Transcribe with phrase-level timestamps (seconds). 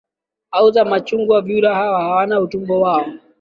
[0.51, 3.05] au za machungwa Vyura hawa hawana utumbo wao